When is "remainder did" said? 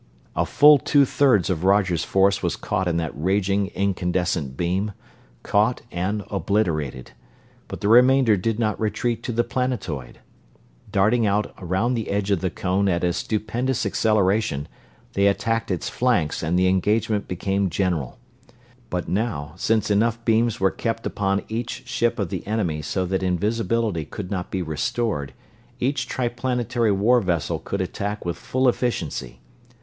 7.87-8.57